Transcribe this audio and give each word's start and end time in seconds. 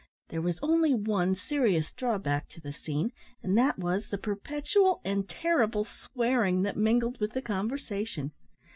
There 0.29 0.41
was 0.41 0.59
only 0.63 0.95
one 0.95 1.35
serious 1.35 1.93
drawback 1.93 2.49
to 2.49 2.59
the 2.59 2.73
scene, 2.73 3.11
and 3.43 3.55
that 3.55 3.77
was, 3.77 4.07
the 4.09 4.17
perpetual 4.17 4.99
and 5.05 5.29
terrible 5.29 5.85
swearing 5.85 6.63
that 6.63 6.75
mingled 6.75 7.19
with 7.19 7.33
the 7.33 7.41
conversation. 7.43 8.31